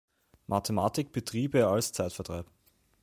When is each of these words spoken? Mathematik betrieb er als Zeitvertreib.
Mathematik 0.47 1.11
betrieb 1.11 1.53
er 1.53 1.67
als 1.67 1.91
Zeitvertreib. 1.91 2.47